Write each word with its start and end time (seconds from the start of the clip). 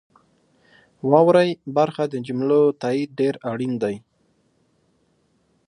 واورئ 1.11 1.49
برخه 1.77 2.03
د 2.09 2.15
جملو 2.27 2.61
تایید 2.81 3.09
ډیر 3.19 3.35
اړین 3.51 3.73
دی. 3.83 3.95